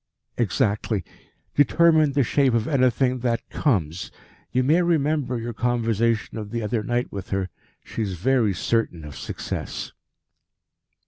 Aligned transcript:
"Exactly. 0.35 1.03
Determine 1.53 2.13
the 2.13 2.23
shape 2.23 2.55
of 2.55 2.67
anything 2.67 3.19
that 3.19 3.47
comes. 3.51 4.11
You 4.51 4.63
may 4.63 4.81
remember 4.81 5.37
your 5.37 5.53
conversation 5.53 6.39
of 6.39 6.49
the 6.49 6.63
other 6.63 6.81
night 6.81 7.11
with 7.11 7.29
her. 7.29 7.49
She 7.83 8.01
is 8.01 8.15
very 8.15 8.55
certain 8.55 9.05
of 9.05 9.15
success." 9.15 9.91